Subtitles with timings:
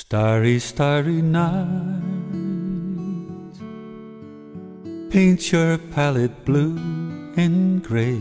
[0.00, 1.66] Starry, starry night.
[5.10, 6.78] Paint your palette blue
[7.36, 8.18] and gray.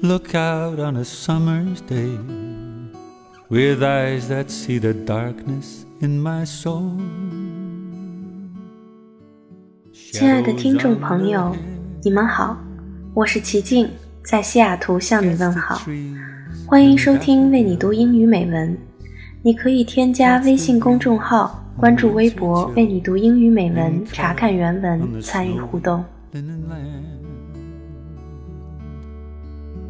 [0.00, 2.18] Look out on a summer's day
[3.50, 6.98] with eyes that see the darkness in my soul.
[9.92, 11.54] 亲爱的听众朋友，
[12.02, 12.56] 你们好，
[13.12, 13.90] 我是齐静，
[14.24, 15.78] 在西雅图向你问好，
[16.66, 18.76] 欢迎收听为你读英语美文。
[19.46, 26.02] 你可以添加微信公众号，关注微博“为你读英语美文”，查看原文，参与互动。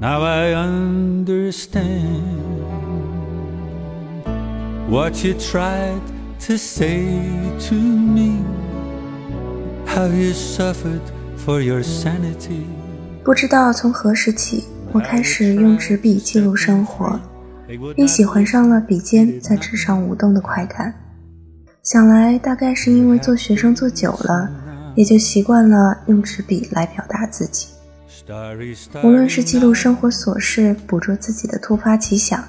[0.00, 2.02] Now I understand
[4.90, 6.00] what you tried
[6.48, 7.04] to say
[7.68, 8.42] to me,
[9.86, 10.98] how you suffered
[11.38, 12.64] for your sanity.
[13.22, 17.20] 不知道从何时起，我开始用纸笔记录生活。
[17.96, 20.94] 并喜欢上了笔尖在纸上舞动的快感。
[21.82, 24.50] 想来大概是因为做学生做久了，
[24.94, 27.68] 也就习惯了用纸笔来表达自己。
[29.02, 32.42] 无论是记录生活琐事，捕捉自己的突发奇想，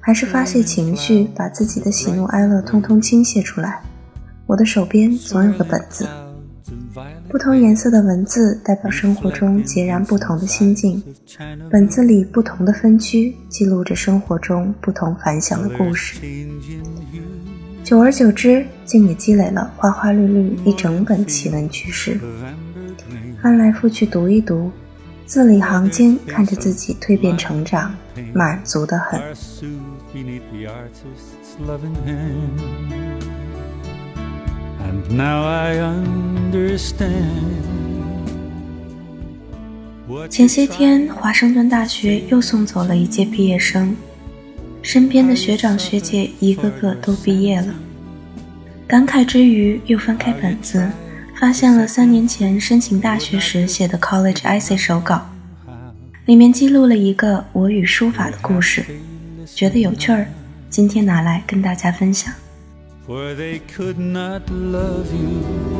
[0.00, 3.80] 还是发泄情绪，把自己的喜怒哀乐通通倾泻出来，
[4.46, 6.08] 我的手边总有个本子。
[7.30, 11.00] 不同颜色的文字代表生活中截然不同的心境，
[11.70, 16.20] 本子里不同的分区记录着生活中不同凡响的故事。
[17.84, 22.18] 久而久之，竟也积累了花花绿绿一整本奇闻趣事。
[23.40, 24.72] 翻来覆去读一读，
[25.24, 27.94] 字里行间看着自己蜕变成长，
[28.34, 29.20] 满足的很。
[35.10, 36.19] now I um
[40.28, 43.96] 前些天，华盛顿大学又送走了一届毕业生，
[44.82, 47.74] 身边的学长学姐一个个都毕业了。
[48.86, 50.90] 感慨之余，又翻开本子，
[51.38, 55.30] 发现了三年前申请大学时写的 College Essay 手稿，
[56.26, 58.84] 里面记录了一个我与书法的故事，
[59.46, 60.26] 觉得有趣儿，
[60.68, 62.32] 今天拿来跟大家分享。
[63.06, 65.79] for they could not love you.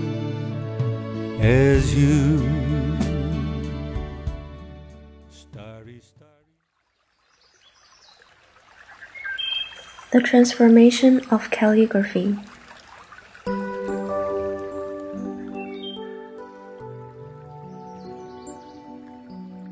[1.41, 2.37] as you.
[5.31, 6.29] Starry, starry.
[10.11, 12.37] The transformation of calligraphy.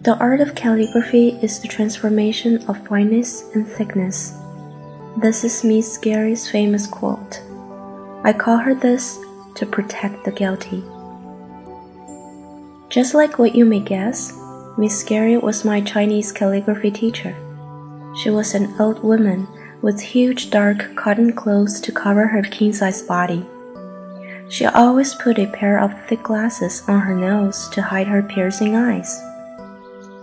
[0.02, 4.34] The art of calligraphy is the transformation of fineness and thickness.
[5.22, 7.42] This is Miss Scary's famous quote.
[8.24, 9.20] I call her this
[9.54, 10.84] to protect the guilty.
[12.90, 14.34] Just like what you may guess,
[14.76, 17.36] Miss Scary was my Chinese calligraphy teacher.
[18.18, 19.48] She was an old woman
[19.84, 23.46] with huge dark cotton clothes to cover her king-size body.
[24.50, 28.76] She always put a pair of thick glasses on her nose to hide her piercing
[28.76, 29.22] eyes.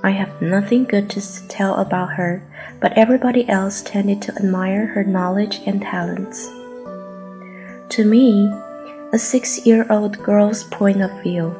[0.03, 2.43] I have nothing good to tell about her,
[2.81, 6.47] but everybody else tended to admire her knowledge and talents.
[7.91, 8.53] To me,
[9.12, 11.54] a six year old girl's point of view,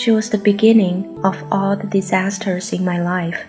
[0.00, 3.44] she was the beginning of all the disasters in my life,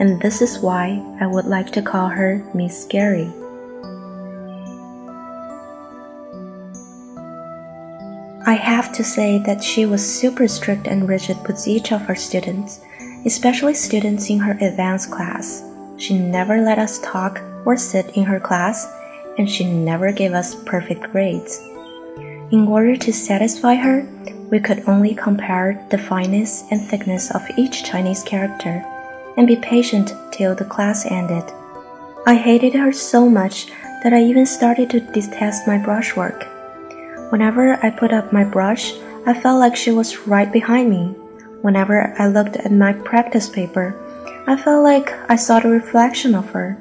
[0.00, 3.30] and this is why I would like to call her Miss Scary.
[8.46, 12.16] I have to say that she was super strict and rigid with each of her
[12.16, 12.80] students
[13.26, 15.62] especially students in her advanced class.
[15.98, 18.90] She never let us talk or sit in her class,
[19.38, 21.60] and she never gave us perfect grades.
[22.50, 24.06] In order to satisfy her,
[24.50, 28.84] we could only compare the fineness and thickness of each Chinese character
[29.36, 31.44] and be patient till the class ended.
[32.26, 33.66] I hated her so much
[34.02, 36.44] that I even started to detest my brushwork.
[37.30, 38.94] Whenever I put up my brush,
[39.26, 41.14] I felt like she was right behind me
[41.62, 43.94] Whenever I looked at my practice paper,
[44.46, 46.78] I felt like I saw the reflection of her.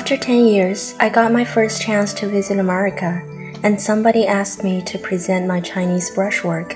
[0.00, 3.22] After After 10 years, I got my first chance to visit America,
[3.62, 6.74] and somebody asked me to present my Chinese brushwork.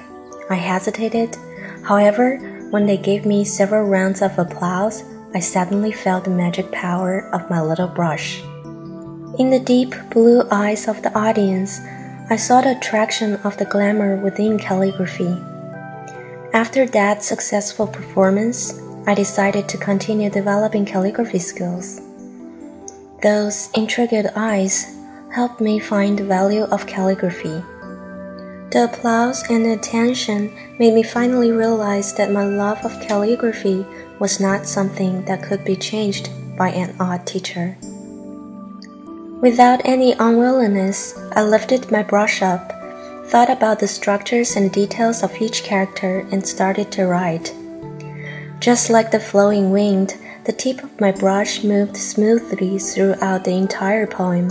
[0.50, 1.36] I hesitated.
[1.82, 2.36] However,
[2.70, 5.02] when they gave me several rounds of applause,
[5.34, 8.42] I suddenly felt the magic power of my little brush.
[9.38, 11.80] In the deep blue eyes of the audience,
[12.28, 15.34] I saw the attraction of the glamour within calligraphy.
[16.52, 18.78] After that successful performance,
[19.08, 22.03] I decided to continue developing calligraphy skills.
[23.24, 24.84] Those intrigued eyes
[25.32, 27.64] helped me find the value of calligraphy.
[28.70, 33.86] The applause and attention made me finally realize that my love of calligraphy
[34.18, 36.28] was not something that could be changed
[36.58, 37.78] by an odd teacher.
[39.40, 42.72] Without any unwillingness, I lifted my brush up,
[43.28, 47.54] thought about the structures and details of each character, and started to write.
[48.60, 54.06] Just like the flowing wind, the tip of my brush moved smoothly throughout the entire
[54.06, 54.48] poem.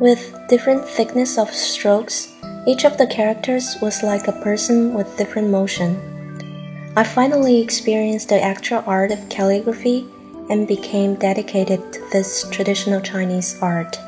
[0.00, 2.32] With different thickness of strokes,
[2.66, 6.92] each of the characters was like a person with different motion.
[6.96, 10.06] I finally experienced the actual art of calligraphy
[10.48, 13.98] and became dedicated to this traditional Chinese art.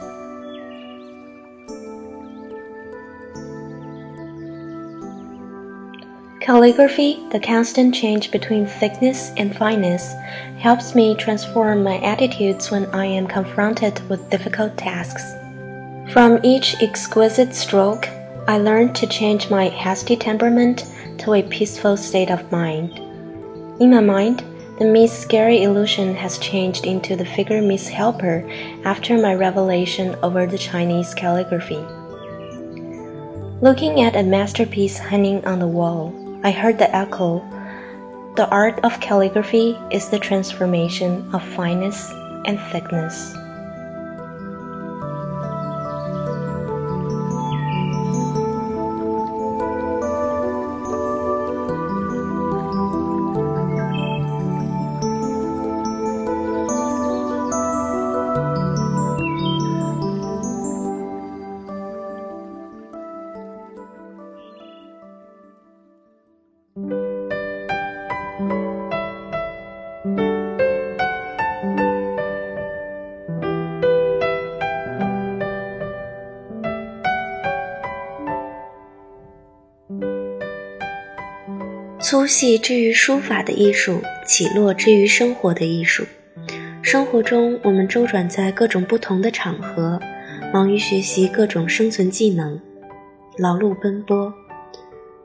[6.46, 10.14] Calligraphy, the constant change between thickness and fineness,
[10.58, 15.32] helps me transform my attitudes when I am confronted with difficult tasks.
[16.12, 18.08] From each exquisite stroke,
[18.46, 20.86] I learn to change my hasty temperament
[21.18, 22.96] to a peaceful state of mind.
[23.80, 24.44] In my mind,
[24.78, 28.48] the Miss Scary illusion has changed into the figure Miss Helper
[28.84, 31.84] after my revelation over the Chinese calligraphy.
[33.60, 36.14] Looking at a masterpiece hanging on the wall,
[36.46, 37.42] I heard the echo.
[38.36, 42.12] The art of calligraphy is the transformation of fineness
[42.44, 43.34] and thickness.
[82.08, 86.06] 粗细之于书法的艺术，起落之于生活的艺术。
[86.80, 90.00] 生活中，我们周转在各种不同的场合，
[90.54, 92.60] 忙于学习各种生存技能，
[93.38, 94.32] 劳碌奔波。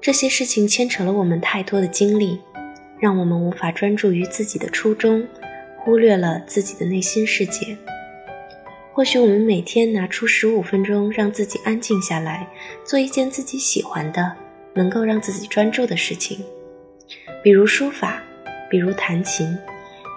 [0.01, 2.41] 这些事情牵扯了我们太多的精力，
[2.99, 5.23] 让我们无法专注于自己的初衷，
[5.77, 7.77] 忽略了自己的内心世界。
[8.91, 12.47] 或许我们每天拿出十五分钟，让自己安静下来，
[12.83, 14.35] 做一件自己喜欢的、
[14.73, 16.43] 能够让自己专注的事情。
[17.43, 18.21] 比如书法，
[18.69, 19.57] 比如弹琴，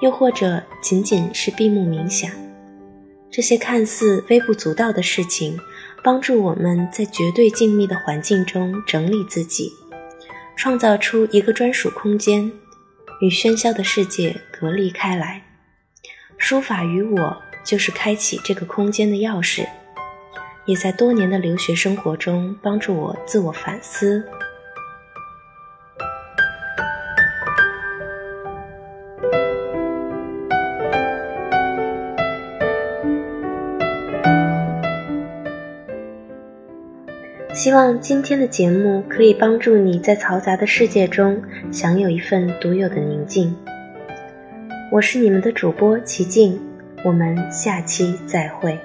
[0.03, 2.31] 又或者仅仅是闭目冥想，
[3.31, 5.59] 这些看似微不足道的事情，
[6.03, 9.73] 帮助我们在绝对静谧的环境中整理自己，
[10.55, 12.53] 创造出一个专属空间，
[13.23, 15.43] 与喧嚣的世界隔离开来。
[16.37, 19.67] 书法与我，就是开启这个空间的钥匙，
[20.67, 24.23] 也在多年的留学生活中帮助我自我反思。
[37.65, 41.41] 希望今天的节目可以帮助你在嘈杂的世界中
[41.73, 43.57] 享有一份独有的宁静。
[44.93, 46.61] 我是你们的主播齐静，
[47.03, 48.79] 我们下期再会。